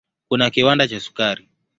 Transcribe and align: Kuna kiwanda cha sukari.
Kuna 0.29 0.49
kiwanda 0.53 0.87
cha 0.87 0.99
sukari. 0.99 1.47